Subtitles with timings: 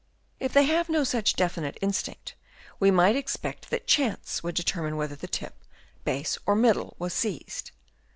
[0.39, 2.33] If they have no such definite instinct,
[2.79, 5.63] we might expect that chance would determine whether the tip,
[6.05, 7.69] base or middle was seized.